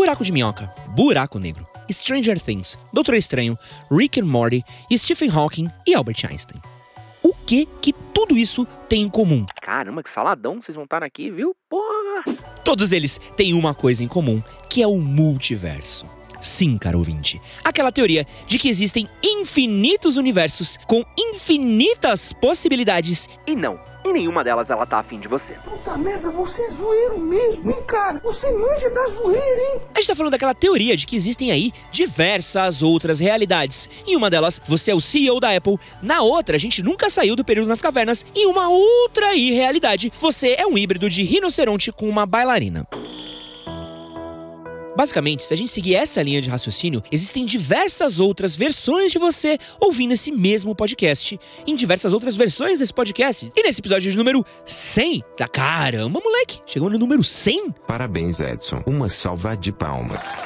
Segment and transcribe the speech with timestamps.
[0.00, 3.58] Buraco de Minhoca, Buraco Negro, Stranger Things, Doutor Estranho,
[3.90, 6.58] Rick and Morty, Stephen Hawking e Albert Einstein.
[7.22, 9.44] O que que tudo isso tem em comum?
[9.60, 11.54] Caramba, que saladão vocês montaram aqui, viu?
[11.68, 12.34] Porra!
[12.64, 16.06] Todos eles têm uma coisa em comum, que é o multiverso.
[16.40, 17.38] Sim, caro ouvinte.
[17.62, 24.70] Aquela teoria de que existem infinitos universos com infinitas possibilidades E não, em nenhuma delas
[24.70, 25.54] ela tá afim de você.
[25.64, 28.18] Puta merda, você é zoeiro mesmo, hein, cara?
[28.22, 29.80] Você manja da zoeira, hein?
[29.94, 33.88] A gente tá falando daquela teoria de que existem aí diversas outras realidades.
[34.06, 35.78] Em uma delas, você é o CEO da Apple.
[36.02, 38.24] Na outra, a gente nunca saiu do período nas cavernas.
[38.34, 42.86] Em uma outra irrealidade, você é um híbrido de rinoceronte com uma bailarina.
[45.00, 49.56] Basicamente, se a gente seguir essa linha de raciocínio, existem diversas outras versões de você
[49.80, 53.50] ouvindo esse mesmo podcast, em diversas outras versões desse podcast.
[53.56, 57.70] E nesse episódio de número 100, tá caramba, moleque, chegou no número 100?
[57.88, 58.82] Parabéns, Edson.
[58.84, 60.36] Uma salva de palmas.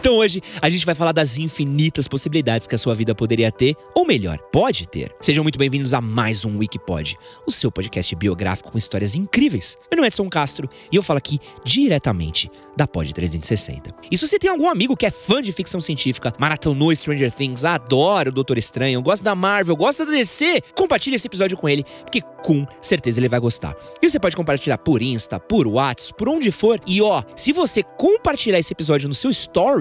[0.00, 3.76] Então hoje a gente vai falar das infinitas possibilidades que a sua vida poderia ter,
[3.94, 5.14] ou melhor, pode ter.
[5.20, 9.76] Sejam muito bem-vindos a mais um Wikipod, o seu podcast biográfico com histórias incríveis.
[9.90, 13.94] Meu nome é Edson Castro e eu falo aqui diretamente da Pod 360.
[14.10, 17.62] E se você tem algum amigo que é fã de ficção científica, maratonou Stranger Things,
[17.62, 21.84] adora o Doutor Estranho, gosta da Marvel, gosta da DC, compartilhe esse episódio com ele,
[22.04, 23.76] porque com certeza ele vai gostar.
[24.00, 26.80] E você pode compartilhar por Insta, por WhatsApp, por onde for.
[26.86, 29.30] E ó, se você compartilhar esse episódio no seu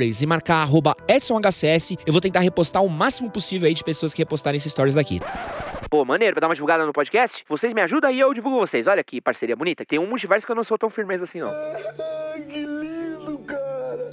[0.09, 4.13] Stories e marcar arroba EdsonHCS, eu vou tentar repostar o máximo possível aí de pessoas
[4.13, 5.19] que repostarem esses stories daqui.
[5.89, 7.43] Pô, maneiro, pra dar uma divulgada no podcast?
[7.47, 8.87] Vocês me ajudam e eu divulgo vocês.
[8.87, 9.85] Olha que parceria bonita.
[9.85, 11.47] Tem um multiverso que eu não sou tão firmeza assim, não.
[12.47, 14.09] que lindo, cara.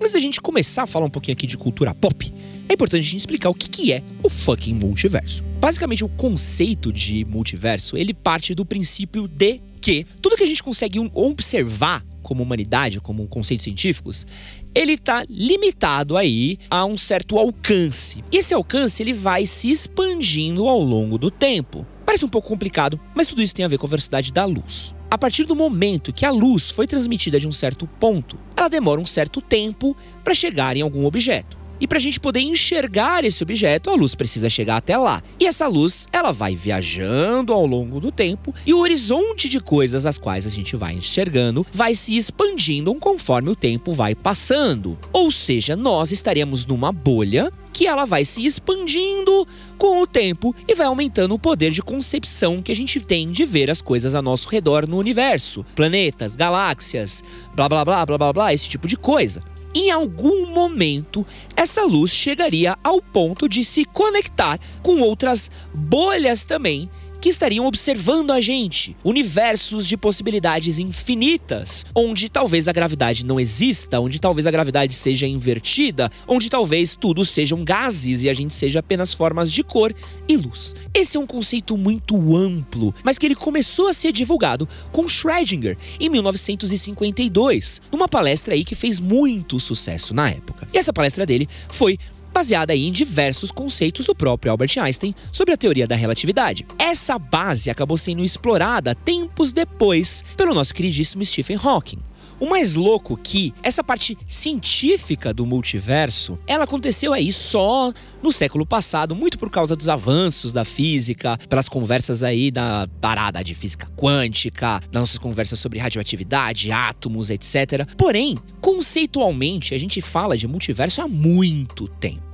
[0.00, 2.32] Antes da gente começar a falar um pouquinho aqui de cultura pop,
[2.68, 5.42] é importante a gente explicar o que, que é o fucking multiverso.
[5.58, 10.62] Basicamente, o conceito de multiverso, ele parte do princípio de que tudo que a gente
[10.62, 14.26] consegue observar como humanidade, como conceitos científicos,
[14.74, 18.22] ele está limitado aí a um certo alcance.
[18.30, 21.86] Esse alcance ele vai se expandindo ao longo do tempo.
[22.04, 24.94] Parece um pouco complicado, mas tudo isso tem a ver com a velocidade da luz.
[25.10, 29.00] A partir do momento que a luz foi transmitida de um certo ponto, ela demora
[29.00, 31.57] um certo tempo para chegar em algum objeto.
[31.80, 35.22] E para a gente poder enxergar esse objeto, a luz precisa chegar até lá.
[35.38, 40.06] E essa luz, ela vai viajando ao longo do tempo e o horizonte de coisas
[40.06, 44.98] as quais a gente vai enxergando vai se expandindo conforme o tempo vai passando.
[45.12, 49.46] Ou seja, nós estaremos numa bolha que ela vai se expandindo
[49.76, 53.44] com o tempo e vai aumentando o poder de concepção que a gente tem de
[53.44, 55.64] ver as coisas a nosso redor no universo.
[55.76, 57.22] Planetas, galáxias,
[57.54, 59.42] blá blá blá blá blá blá, esse tipo de coisa.
[59.74, 66.90] Em algum momento, essa luz chegaria ao ponto de se conectar com outras bolhas também
[67.20, 68.96] que estariam observando a gente.
[69.04, 75.26] Universos de possibilidades infinitas, onde talvez a gravidade não exista, onde talvez a gravidade seja
[75.26, 79.94] invertida, onde talvez tudo sejam gases e a gente seja apenas formas de cor
[80.28, 80.74] e luz.
[80.94, 85.76] Esse é um conceito muito amplo, mas que ele começou a ser divulgado com Schrödinger
[86.00, 90.68] em 1952, numa palestra aí que fez muito sucesso na época.
[90.72, 91.98] E essa palestra dele foi
[92.38, 96.64] baseada em diversos conceitos do próprio Albert Einstein sobre a teoria da relatividade.
[96.78, 101.98] Essa base acabou sendo explorada tempos depois pelo nosso queridíssimo Stephen Hawking.
[102.38, 108.64] O mais louco que essa parte científica do multiverso, ela aconteceu aí só no século
[108.64, 113.88] passado, muito por causa dos avanços da física, pelas conversas aí da parada de física
[113.96, 117.84] quântica, das nossas conversas sobre radioatividade, átomos, etc.
[117.96, 122.27] Porém, conceitualmente, a gente fala de multiverso há muito tempo.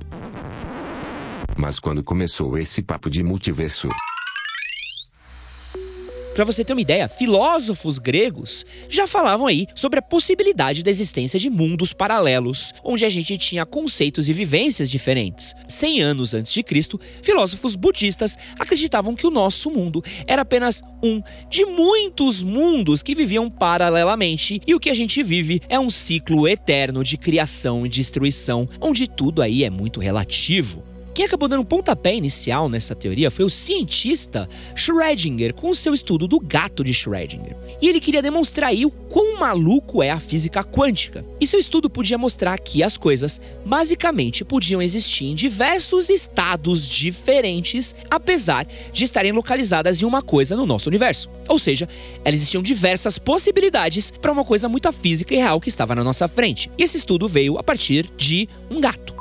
[1.55, 3.89] Mas quando começou esse papo de multiverso,
[6.35, 11.39] Para você ter uma ideia, filósofos gregos já falavam aí sobre a possibilidade da existência
[11.39, 15.55] de mundos paralelos, onde a gente tinha conceitos e vivências diferentes.
[15.65, 21.23] 100 anos antes de Cristo, filósofos budistas acreditavam que o nosso mundo era apenas um
[21.49, 26.49] de muitos mundos que viviam paralelamente, e o que a gente vive é um ciclo
[26.49, 30.94] eterno de criação e destruição, onde tudo aí é muito relativo.
[31.15, 36.27] Quem acabou dando um pontapé inicial nessa teoria foi o cientista Schrödinger, com seu estudo
[36.27, 37.55] do gato de Schrödinger.
[37.81, 41.25] E ele queria demonstrar aí o quão maluco é a física quântica.
[41.39, 47.95] E seu estudo podia mostrar que as coisas basicamente podiam existir em diversos estados diferentes,
[48.11, 51.29] apesar de estarem localizadas em uma coisa no nosso universo.
[51.47, 51.87] Ou seja,
[52.25, 56.27] elas existiam diversas possibilidades para uma coisa muito física e real que estava na nossa
[56.27, 56.69] frente.
[56.77, 59.14] E esse estudo veio a partir de um gato.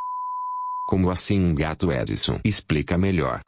[0.87, 2.39] Como assim um gato Edison?
[2.45, 3.43] Explica melhor.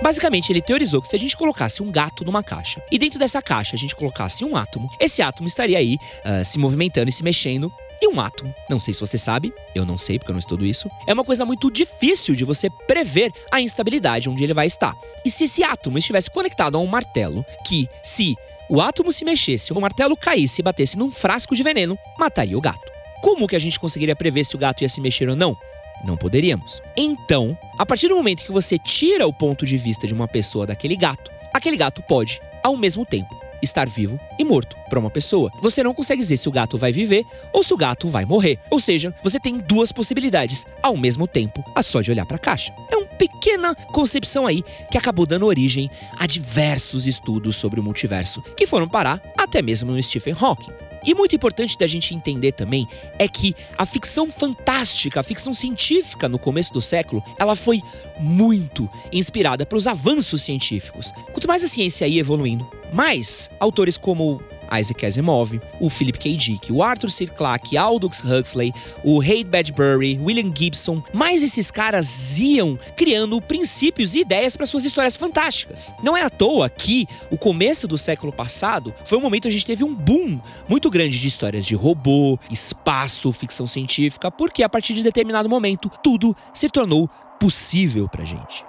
[0.00, 3.42] Basicamente, ele teorizou que se a gente colocasse um gato numa caixa e dentro dessa
[3.42, 7.24] caixa a gente colocasse um átomo, esse átomo estaria aí uh, se movimentando e se
[7.24, 10.38] mexendo e um átomo, não sei se você sabe, eu não sei porque eu não
[10.38, 14.68] estudo isso, é uma coisa muito difícil de você prever a instabilidade onde ele vai
[14.68, 14.94] estar.
[15.24, 18.36] E se esse átomo estivesse conectado a um martelo, que se
[18.70, 22.60] o átomo se mexesse, o martelo caísse e batesse num frasco de veneno, mataria o
[22.60, 22.97] gato.
[23.20, 25.56] Como que a gente conseguiria prever se o gato ia se mexer ou não?
[26.04, 26.80] Não poderíamos.
[26.96, 30.66] Então, a partir do momento que você tira o ponto de vista de uma pessoa
[30.66, 35.50] daquele gato, aquele gato pode, ao mesmo tempo, estar vivo e morto para uma pessoa.
[35.60, 38.58] Você não consegue dizer se o gato vai viver ou se o gato vai morrer.
[38.70, 42.40] Ou seja, você tem duas possibilidades ao mesmo tempo, a só de olhar para a
[42.40, 42.72] caixa.
[42.90, 48.42] É uma pequena concepção aí que acabou dando origem a diversos estudos sobre o multiverso,
[48.56, 50.87] que foram parar até mesmo no Stephen Hawking.
[51.08, 52.86] E muito importante da gente entender também
[53.18, 57.80] é que a ficção fantástica, a ficção científica no começo do século, ela foi
[58.20, 61.10] muito inspirada pelos avanços científicos.
[61.32, 66.36] Quanto mais a ciência ia evoluindo, mais autores como Isaac Asimov, o Philip K.
[66.36, 67.26] Dick, o Arthur C.
[67.26, 68.72] Clarke, Aldous Huxley,
[69.02, 74.84] o Ray Bradbury, William Gibson, mais esses caras iam criando princípios e ideias para suas
[74.84, 75.94] histórias fantásticas.
[76.02, 79.52] Não é à toa que o começo do século passado foi um momento que a
[79.52, 84.68] gente teve um boom muito grande de histórias de robô, espaço, ficção científica, porque a
[84.68, 88.64] partir de determinado momento tudo se tornou possível pra gente.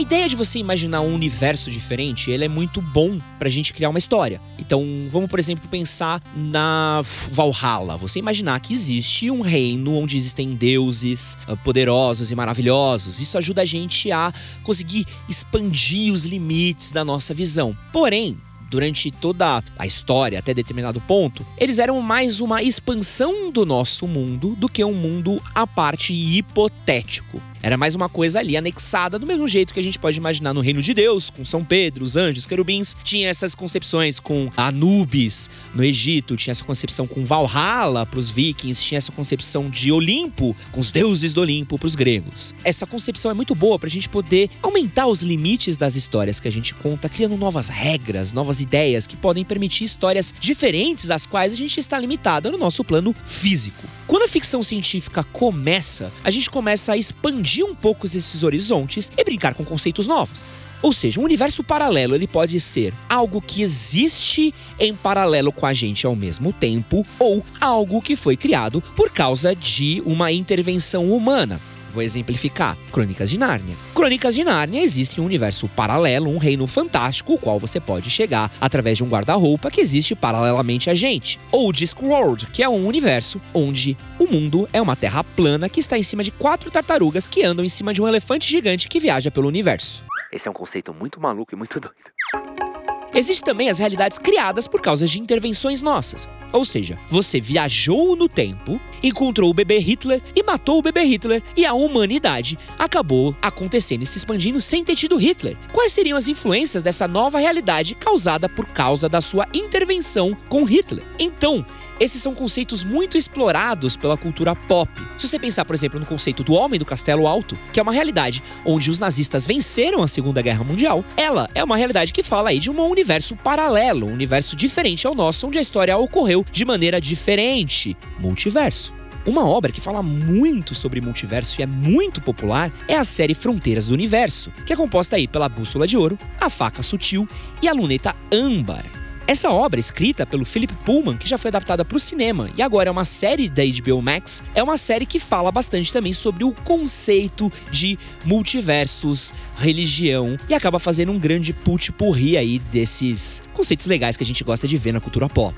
[0.00, 3.90] A ideia de você imaginar um universo diferente, ele é muito bom pra gente criar
[3.90, 4.40] uma história.
[4.58, 7.98] Então, vamos, por exemplo, pensar na Valhalla.
[7.98, 13.20] Você imaginar que existe um reino onde existem deuses ah, poderosos e maravilhosos.
[13.20, 14.32] Isso ajuda a gente a
[14.62, 17.76] conseguir expandir os limites da nossa visão.
[17.92, 18.38] Porém,
[18.70, 24.56] durante toda a história, até determinado ponto, eles eram mais uma expansão do nosso mundo
[24.56, 27.49] do que um mundo à parte hipotético.
[27.62, 30.62] Era mais uma coisa ali anexada, do mesmo jeito que a gente pode imaginar no
[30.62, 32.96] Reino de Deus, com São Pedro, os anjos, querubins.
[33.04, 38.82] Tinha essas concepções com Anubis no Egito, tinha essa concepção com Valhalla para os vikings,
[38.82, 42.54] tinha essa concepção de Olimpo, com os deuses do Olimpo para os gregos.
[42.64, 46.48] Essa concepção é muito boa para a gente poder aumentar os limites das histórias que
[46.48, 51.52] a gente conta, criando novas regras, novas ideias que podem permitir histórias diferentes às quais
[51.52, 53.86] a gente está limitada no nosso plano físico.
[54.06, 59.24] Quando a ficção científica começa, a gente começa a expandir um pouco esses horizontes e
[59.24, 60.44] brincar com conceitos novos.
[60.82, 65.74] Ou seja, um universo paralelo ele pode ser algo que existe em paralelo com a
[65.74, 71.60] gente ao mesmo tempo ou algo que foi criado por causa de uma intervenção humana.
[71.92, 72.76] Vou exemplificar.
[72.92, 73.76] Crônicas de Nárnia.
[73.94, 78.50] Crônicas de Nárnia existe um universo paralelo, um reino fantástico, o qual você pode chegar
[78.60, 81.38] através de um guarda-roupa que existe paralelamente a gente.
[81.50, 85.98] Ou Discworld, que é um universo onde o mundo é uma terra plana que está
[85.98, 89.30] em cima de quatro tartarugas que andam em cima de um elefante gigante que viaja
[89.30, 90.04] pelo universo.
[90.32, 92.69] Esse é um conceito muito maluco e muito doido.
[93.14, 96.28] Existem também as realidades criadas por causa de intervenções nossas.
[96.52, 101.42] Ou seja, você viajou no tempo, encontrou o bebê Hitler e matou o bebê Hitler,
[101.56, 105.56] e a humanidade acabou acontecendo e se expandindo sem ter tido Hitler.
[105.72, 111.04] Quais seriam as influências dessa nova realidade causada por causa da sua intervenção com Hitler?
[111.18, 111.64] Então,
[112.00, 114.90] esses são conceitos muito explorados pela cultura pop.
[115.18, 117.92] Se você pensar, por exemplo, no conceito do Homem do Castelo Alto, que é uma
[117.92, 122.48] realidade onde os nazistas venceram a Segunda Guerra Mundial, ela é uma realidade que fala
[122.48, 126.64] aí de um universo paralelo, um universo diferente ao nosso, onde a história ocorreu de
[126.64, 127.94] maneira diferente.
[128.18, 128.92] Multiverso.
[129.26, 133.86] Uma obra que fala muito sobre multiverso e é muito popular é a série Fronteiras
[133.86, 137.28] do Universo, que é composta aí pela Bússola de Ouro, a Faca Sutil
[137.60, 138.84] e a Luneta Âmbar.
[139.30, 142.88] Essa obra, escrita pelo Philip Pullman, que já foi adaptada para o cinema e agora
[142.88, 146.50] é uma série da HBO Max, é uma série que fala bastante também sobre o
[146.52, 154.24] conceito de multiversos, religião e acaba fazendo um grande put-purri aí desses conceitos legais que
[154.24, 155.54] a gente gosta de ver na cultura pop.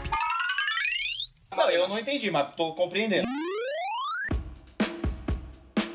[1.57, 3.27] Não, eu não entendi, mas tô compreendendo.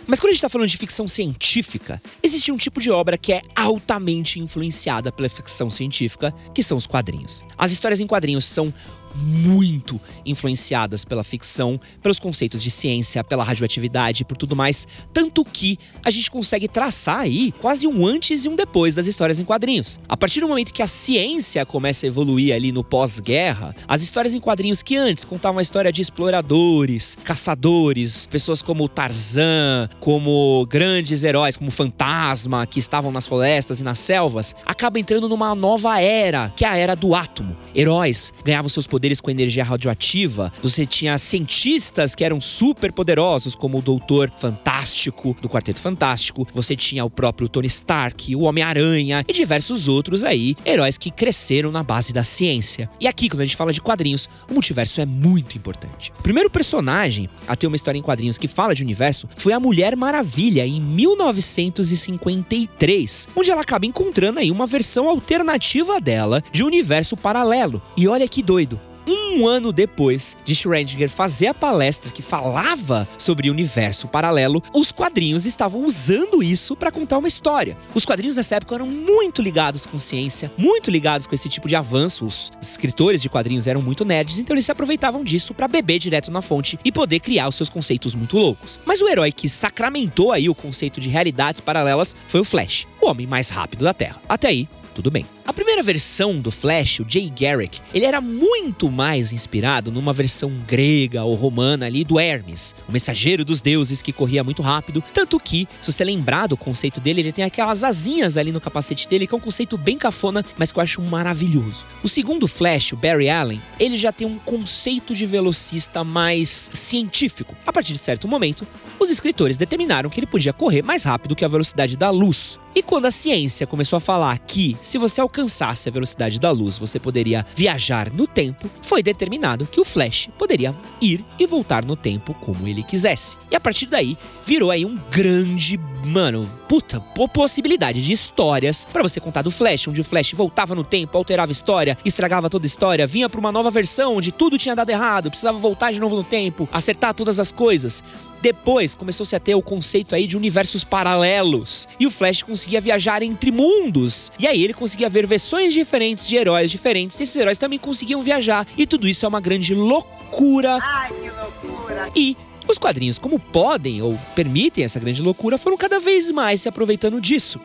[0.08, 3.34] Mas quando a gente está falando de ficção científica, existe um tipo de obra que
[3.34, 7.44] é altamente influenciada pela ficção científica, que são os quadrinhos.
[7.58, 8.74] As histórias em quadrinhos são
[9.18, 15.78] muito influenciadas pela ficção, pelos conceitos de ciência, pela radioatividade, por tudo mais, tanto que
[16.04, 20.00] a gente consegue traçar aí quase um antes e um depois das histórias em quadrinhos.
[20.08, 24.34] A partir do momento que a ciência começa a evoluir ali no pós-guerra, as histórias
[24.34, 31.24] em quadrinhos que antes contavam a história de exploradores, caçadores, pessoas como Tarzan, como grandes
[31.24, 36.50] heróis como Fantasma, que estavam nas florestas e nas selvas, acaba entrando numa nova era,
[36.56, 37.56] que é a era do átomo.
[37.76, 43.78] heróis ganhavam seus poderes com energia radioativa, você tinha cientistas que eram super poderosos, como
[43.78, 49.32] o Doutor Fantástico do Quarteto Fantástico, você tinha o próprio Tony Stark, o Homem-Aranha e
[49.32, 52.90] diversos outros aí, heróis que cresceram na base da ciência.
[53.00, 56.12] E aqui, quando a gente fala de quadrinhos, o multiverso é muito importante.
[56.20, 59.60] O primeiro personagem a ter uma história em quadrinhos que fala de universo foi a
[59.60, 66.68] Mulher Maravilha, em 1953, onde ela acaba encontrando aí uma versão alternativa dela de um
[66.68, 67.82] universo paralelo.
[67.96, 73.50] E olha que doido, um ano depois de Schrödinger fazer a palestra que falava sobre
[73.50, 77.78] o universo paralelo, os quadrinhos estavam usando isso para contar uma história.
[77.94, 81.76] Os quadrinhos nessa época eram muito ligados com ciência, muito ligados com esse tipo de
[81.76, 82.26] avanço.
[82.26, 86.32] Os escritores de quadrinhos eram muito nerds, então eles se aproveitavam disso para beber direto
[86.32, 88.80] na fonte e poder criar os seus conceitos muito loucos.
[88.86, 93.08] Mas o herói que sacramentou aí o conceito de realidades paralelas foi o Flash, o
[93.08, 94.22] homem mais rápido da Terra.
[94.28, 94.68] Até aí,
[94.98, 95.28] tudo bem.
[95.46, 100.52] A primeira versão do Flash, o Jay Garrick, ele era muito mais inspirado numa versão
[100.68, 105.40] grega ou romana ali do Hermes, o mensageiro dos deuses que corria muito rápido, tanto
[105.40, 109.28] que, se você lembrar do conceito dele, ele tem aquelas asinhas ali no capacete dele,
[109.28, 111.86] que é um conceito bem cafona, mas que eu acho maravilhoso.
[112.02, 117.56] O segundo Flash, o Barry Allen, ele já tem um conceito de velocista mais científico.
[117.68, 118.66] A partir de certo momento,
[119.00, 122.60] os escritores determinaram que ele podia correr mais rápido que a velocidade da luz.
[122.76, 126.78] E quando a ciência começou a falar que, se você alcançasse a velocidade da luz,
[126.78, 131.98] você poderia viajar no tempo, foi determinado que o Flash poderia ir e voltar no
[131.98, 133.36] tempo como ele quisesse.
[133.52, 137.02] E a partir daí, virou aí um grande, mano, puta,
[137.34, 141.52] possibilidade de histórias para você contar do Flash, onde o Flash voltava no tempo, alterava
[141.52, 144.90] a história, estragava toda a história, vinha para uma nova versão onde tudo tinha dado
[144.90, 148.02] errado, precisava voltar de novo no tempo, acertar todas as coisas.
[148.42, 151.88] Depois começou-se a ter o conceito aí de universos paralelos.
[152.00, 154.32] E o Flash conseguia viajar entre mundos.
[154.40, 157.20] E aí ele conseguia ver versões diferentes de heróis diferentes.
[157.20, 158.68] E esses heróis também conseguiam viajar.
[158.78, 160.80] E tudo isso é uma grande loucura.
[160.82, 162.10] Ai, que loucura!
[162.16, 166.70] E os quadrinhos, como podem ou permitem essa grande loucura, foram cada vez mais se
[166.70, 167.60] aproveitando disso.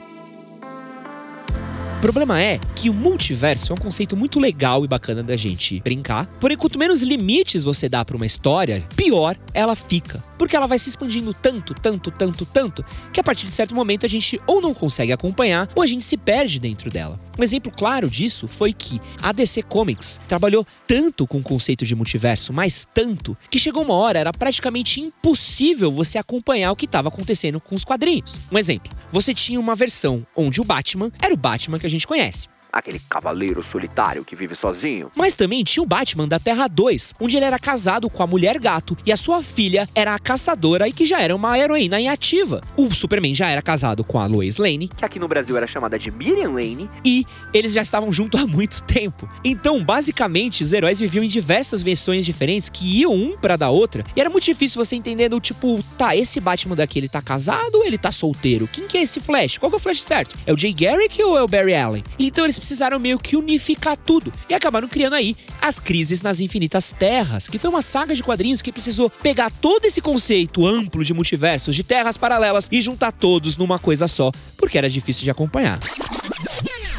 [1.99, 5.81] O problema é que o multiverso é um conceito muito legal e bacana da gente
[5.81, 6.27] brincar.
[6.41, 10.23] Porém, quanto menos limites você dá para uma história, pior ela fica.
[10.43, 14.05] Porque ela vai se expandindo tanto, tanto, tanto, tanto, que a partir de certo momento
[14.05, 17.17] a gente ou não consegue acompanhar ou a gente se perde dentro dela.
[17.39, 21.95] Um exemplo claro disso foi que a DC Comics trabalhou tanto com o conceito de
[21.95, 27.07] multiverso, mas tanto, que chegou uma hora era praticamente impossível você acompanhar o que estava
[27.07, 28.37] acontecendo com os quadrinhos.
[28.51, 32.05] Um exemplo, você tinha uma versão onde o Batman era o Batman que a gente
[32.05, 32.52] conhece.
[32.73, 35.11] Aquele cavaleiro solitário que vive sozinho.
[35.15, 38.59] Mas também tinha o Batman da Terra 2, onde ele era casado com a mulher
[38.59, 42.09] gato e a sua filha era a caçadora e que já era uma heroína em
[42.09, 42.63] ativa.
[42.77, 45.99] O Superman já era casado com a Lois Lane Que aqui no Brasil era chamada
[45.99, 46.89] de Miriam Lane.
[47.05, 49.29] e eles já estavam juntos há muito tempo.
[49.45, 54.05] Então, basicamente, os heróis viviam em diversas versões diferentes que iam um pra da outra.
[54.17, 57.75] E era muito difícil você entender do tipo, tá, esse Batman daqui ele tá casado
[57.77, 58.67] ou ele tá solteiro?
[58.73, 59.59] Quem que é esse Flash?
[59.59, 60.37] Qual que é o Flash certo?
[60.47, 62.05] É o Jay Garrick ou é o Barry Allen?
[62.19, 66.95] Então eles precisaram meio que unificar tudo e acabaram criando aí as Crises nas Infinitas
[66.97, 71.13] Terras, que foi uma saga de quadrinhos que precisou pegar todo esse conceito amplo de
[71.13, 75.81] multiversos, de terras paralelas e juntar todos numa coisa só, porque era difícil de acompanhar.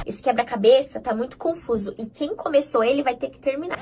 [0.06, 3.80] Esse quebra-cabeça tá muito confuso e quem começou ele vai ter que terminar.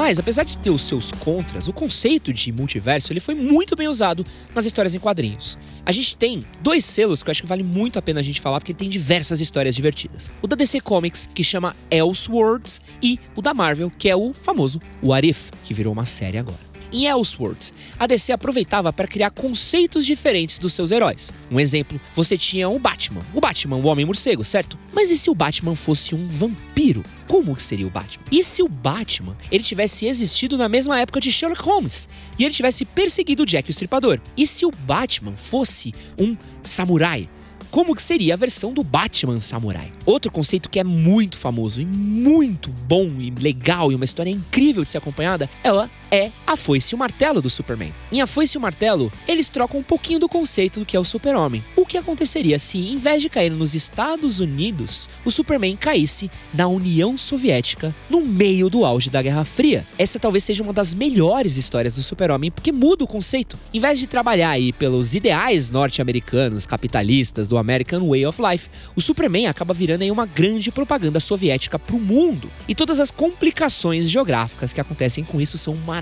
[0.00, 3.86] Mas, apesar de ter os seus contras, o conceito de multiverso ele foi muito bem
[3.86, 5.58] usado nas histórias em quadrinhos.
[5.84, 8.40] A gente tem dois selos que eu acho que vale muito a pena a gente
[8.40, 10.32] falar, porque tem diversas histórias divertidas.
[10.40, 14.80] O da DC Comics, que chama Elseworlds, e o da Marvel, que é o famoso
[15.02, 16.69] What If, que virou uma série agora.
[16.92, 21.30] Em Elseworlds, a DC aproveitava para criar conceitos diferentes dos seus heróis.
[21.50, 24.78] Um exemplo, você tinha o Batman, o Batman, o Homem-Morcego, certo?
[24.92, 27.04] Mas e se o Batman fosse um vampiro?
[27.28, 28.24] Como seria o Batman?
[28.30, 32.54] E se o Batman ele tivesse existido na mesma época de Sherlock Holmes e ele
[32.54, 34.20] tivesse perseguido Jack o Estripador?
[34.36, 37.28] E se o Batman fosse um samurai?
[37.70, 39.92] como que seria a versão do Batman Samurai.
[40.04, 44.82] Outro conceito que é muito famoso e muito bom e legal e uma história incrível
[44.82, 47.94] de ser acompanhada, ela é a foice e o martelo do Superman.
[48.10, 51.00] Em A Foice e o Martelo, eles trocam um pouquinho do conceito do que é
[51.00, 51.64] o super-homem.
[51.76, 56.66] O que aconteceria se, em vez de cair nos Estados Unidos, o Superman caísse na
[56.66, 59.86] União Soviética, no meio do auge da Guerra Fria?
[59.96, 63.56] Essa talvez seja uma das melhores histórias do super-homem, porque muda o conceito.
[63.72, 69.00] Em vez de trabalhar aí pelos ideais norte-americanos, capitalistas, do American Way of Life, o
[69.00, 72.50] Superman acaba virando aí uma grande propaganda soviética pro mundo.
[72.66, 75.99] E todas as complicações geográficas que acontecem com isso são maravilhosas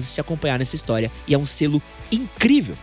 [0.00, 2.76] de se acompanhar nessa história e é um selo incrível.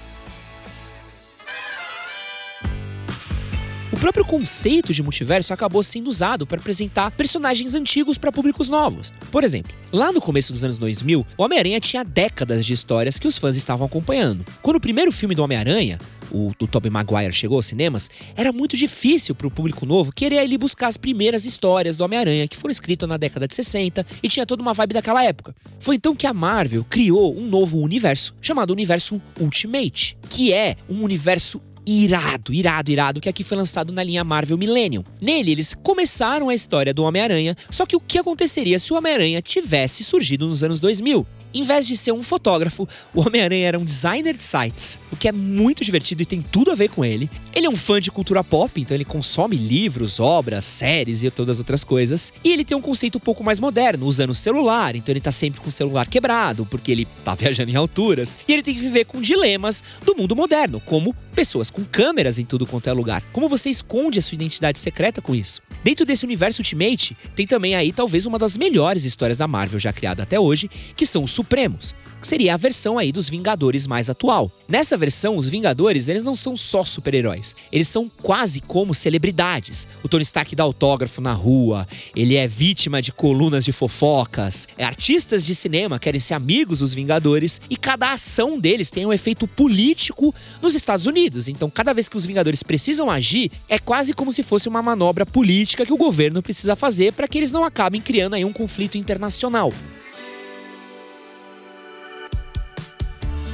[4.00, 9.12] Próprio conceito de multiverso acabou sendo usado para apresentar personagens antigos para públicos novos.
[9.30, 13.28] Por exemplo, lá no começo dos anos 2000, o Homem-Aranha tinha décadas de histórias que
[13.28, 14.46] os fãs estavam acompanhando.
[14.62, 16.00] Quando o primeiro filme do Homem-Aranha,
[16.32, 20.50] o do Tobey Maguire chegou aos cinemas, era muito difícil para o público novo querer
[20.50, 24.30] ir buscar as primeiras histórias do Homem-Aranha que foram escritas na década de 60 e
[24.30, 25.54] tinha toda uma vibe daquela época.
[25.80, 31.04] Foi então que a Marvel criou um novo universo chamado Universo Ultimate, que é um
[31.04, 35.04] universo irado, irado, irado, que aqui foi lançado na linha Marvel Millennium.
[35.20, 39.42] Nele, eles começaram a história do Homem-Aranha, só que o que aconteceria se o Homem-Aranha
[39.42, 41.26] tivesse surgido nos anos 2000?
[41.52, 45.28] Em vez de ser um fotógrafo, o Homem-Aranha era um designer de sites, o que
[45.28, 47.28] é muito divertido e tem tudo a ver com ele.
[47.56, 51.56] Ele é um fã de cultura pop, então ele consome livros, obras, séries e todas
[51.56, 52.32] as outras coisas.
[52.44, 55.32] E ele tem um conceito um pouco mais moderno, usando o celular, então ele tá
[55.32, 58.38] sempre com o celular quebrado, porque ele tá viajando em alturas.
[58.48, 62.46] E ele tem que viver com dilemas do mundo moderno, como pessoas com câmeras em
[62.46, 63.24] tudo quanto é lugar.
[63.34, 65.62] Como você esconde a sua identidade secreta com isso?
[65.84, 69.94] Dentro desse universo Ultimate, tem também aí talvez uma das melhores histórias da Marvel já
[69.94, 74.10] criada até hoje, que são os Supremos, que seria a versão aí dos Vingadores mais
[74.10, 74.52] atual.
[74.68, 79.88] Nessa versão, os Vingadores, eles não são só super-heróis, eles são quase como celebridades.
[80.04, 84.84] O Tony Stark dá autógrafo na rua, ele é vítima de colunas de fofocas, é,
[84.84, 89.48] artistas de cinema querem ser amigos dos Vingadores e cada ação deles tem um efeito
[89.48, 91.48] político nos Estados Unidos.
[91.48, 95.26] Então, cada vez que os Vingadores precisam agir, é quase como se fosse uma manobra
[95.26, 98.98] política que o governo precisa fazer para que eles não acabem criando aí um conflito
[98.98, 99.72] internacional.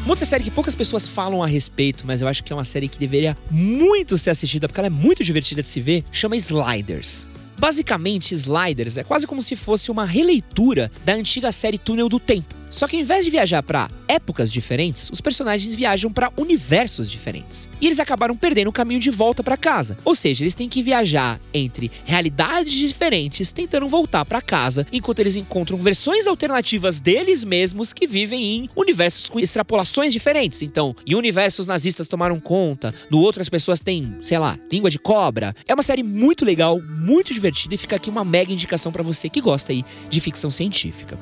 [0.05, 2.63] Uma outra série que poucas pessoas falam a respeito, mas eu acho que é uma
[2.63, 6.38] série que deveria muito ser assistida porque ela é muito divertida de se ver, chama
[6.38, 7.27] Sliders.
[7.57, 12.53] Basicamente, Sliders é quase como se fosse uma releitura da antiga série Túnel do Tempo.
[12.75, 17.70] Só que ao invés de viajar para épocas diferentes, os personagens viajam para universos diferentes.
[17.79, 19.98] E eles acabaram perdendo o caminho de volta para casa.
[20.03, 25.38] Ou seja, eles têm que viajar entre realidades diferentes, tentando voltar para casa, enquanto eles
[25.38, 30.62] encontram versões alternativas deles mesmos que vivem em universos com extrapolações diferentes.
[30.62, 35.00] Então, em universos nazistas tomaram conta, no outro as pessoas têm, sei lá, língua de
[35.00, 35.55] cobra.
[35.65, 39.29] É uma série muito legal, muito divertida e fica aqui uma mega indicação para você
[39.29, 41.18] que gosta aí de ficção científica.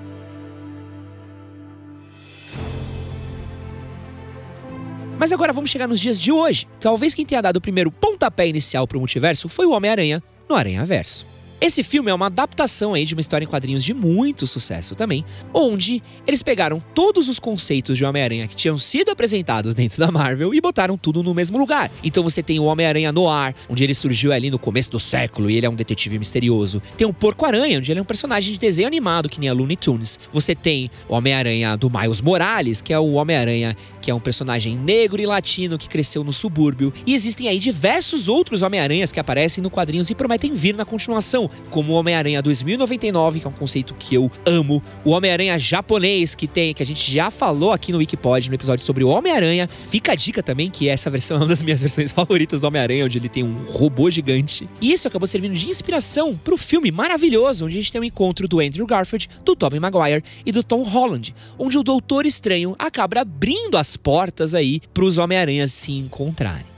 [5.24, 6.68] Mas agora vamos chegar nos dias de hoje.
[6.82, 10.54] Talvez quem tenha dado o primeiro pontapé inicial para o multiverso foi o Homem-Aranha no
[10.54, 11.26] Aranha Verso.
[11.64, 15.24] Esse filme é uma adaptação aí de uma história em quadrinhos de muito sucesso também,
[15.54, 20.54] onde eles pegaram todos os conceitos de Homem-Aranha que tinham sido apresentados dentro da Marvel
[20.54, 21.90] e botaram tudo no mesmo lugar.
[22.04, 25.50] Então você tem o Homem-Aranha no ar, onde ele surgiu ali no começo do século
[25.50, 26.84] e ele é um detetive misterioso.
[26.98, 29.78] Tem o Porco-Aranha, onde ele é um personagem de desenho animado que nem a Looney
[29.78, 30.20] Tunes.
[30.34, 34.78] Você tem o Homem-Aranha do Miles Morales, que é o Homem-Aranha que é um personagem
[34.78, 36.94] negro e latino que cresceu no subúrbio.
[37.06, 41.50] E existem aí diversos outros Homem-Aranhas que aparecem no quadrinhos e prometem vir na continuação,
[41.70, 46.48] como o Homem-Aranha 2099, que é um conceito que eu amo, o Homem-Aranha japonês, que
[46.48, 49.70] tem, que a gente já falou aqui no Wikipod, no episódio sobre o Homem-Aranha.
[49.88, 53.06] Fica a dica também que essa versão é uma das minhas versões favoritas do Homem-Aranha,
[53.06, 54.68] onde ele tem um robô gigante.
[54.82, 58.06] E isso acabou servindo de inspiração pro filme maravilhoso, onde a gente tem o um
[58.06, 62.76] encontro do Andrew Garfield, do Tobey Maguire e do Tom Holland, onde o Doutor Estranho
[62.78, 66.73] acaba abrindo as portas aí pros Homem-Aranhas se encontrarem.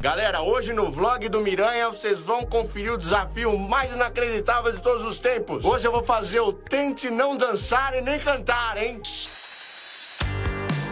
[0.00, 5.04] Galera, hoje no vlog do Miranha vocês vão conferir o desafio mais inacreditável de todos
[5.04, 5.64] os tempos.
[5.64, 9.02] Hoje eu vou fazer o Tente Não Dançar e Nem Cantar, hein?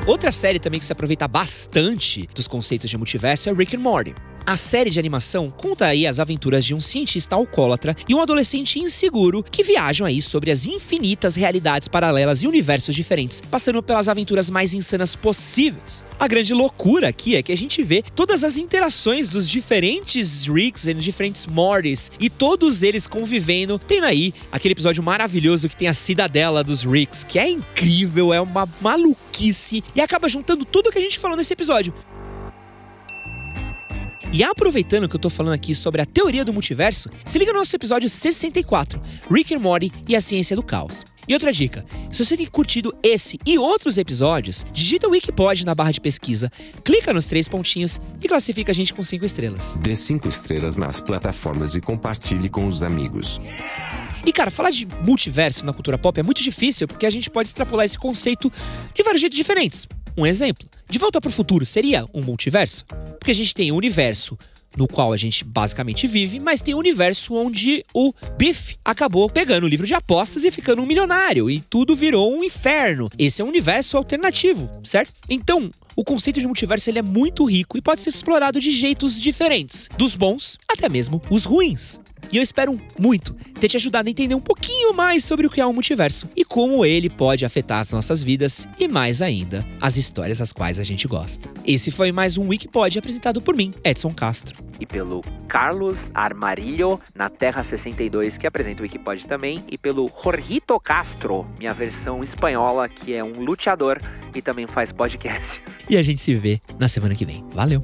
[0.08, 4.12] Outra série também que se aproveita bastante dos conceitos de multiverso é Rick and Morty.
[4.46, 8.78] A série de animação conta aí as aventuras de um cientista alcoólatra e um adolescente
[8.78, 14.48] inseguro que viajam aí sobre as infinitas realidades paralelas e universos diferentes, passando pelas aventuras
[14.48, 16.04] mais insanas possíveis.
[16.16, 20.86] A grande loucura aqui é que a gente vê todas as interações dos diferentes Ricks
[20.86, 25.94] e diferentes Mortys e todos eles convivendo, tendo aí aquele episódio maravilhoso que tem a
[25.94, 31.02] cidadela dos Ricks, que é incrível, é uma maluquice e acaba juntando tudo que a
[31.02, 31.92] gente falou nesse episódio.
[34.32, 37.58] E aproveitando que eu tô falando aqui sobre a teoria do multiverso, se liga no
[37.58, 41.04] nosso episódio 64, Rick and Morty e a ciência do caos.
[41.28, 45.90] E outra dica, se você tem curtido esse e outros episódios, digita Wikipod na barra
[45.90, 46.50] de pesquisa,
[46.84, 49.76] clica nos três pontinhos e classifica a gente com cinco estrelas.
[49.80, 53.40] Dê cinco estrelas nas plataformas e compartilhe com os amigos.
[54.24, 57.48] E cara, falar de multiverso na cultura pop é muito difícil porque a gente pode
[57.48, 58.52] extrapolar esse conceito
[58.94, 59.88] de vários jeitos diferentes.
[60.18, 62.86] Um exemplo, De Volta para o Futuro seria um multiverso?
[63.18, 64.38] Porque a gente tem o universo
[64.74, 69.64] no qual a gente basicamente vive, mas tem um universo onde o Biff acabou pegando
[69.64, 73.10] o livro de apostas e ficando um milionário e tudo virou um inferno.
[73.18, 75.12] Esse é um universo alternativo, certo?
[75.28, 79.20] Então, o conceito de multiverso ele é muito rico e pode ser explorado de jeitos
[79.20, 82.00] diferentes, dos bons até mesmo os ruins.
[82.30, 85.60] E eu espero muito ter te ajudado a entender um pouquinho mais sobre o que
[85.60, 89.96] é um multiverso e como ele pode afetar as nossas vidas e mais ainda, as
[89.96, 91.48] histórias às quais a gente gosta.
[91.64, 94.64] Esse foi mais um Wikipod apresentado por mim, Edson Castro.
[94.78, 99.64] E pelo Carlos Armarillo, na Terra 62, que apresenta o Wikipod também.
[99.70, 103.98] E pelo Jorgito Castro, minha versão espanhola, que é um luteador
[104.34, 105.62] e também faz podcast.
[105.88, 107.44] E a gente se vê na semana que vem.
[107.54, 107.82] Valeu!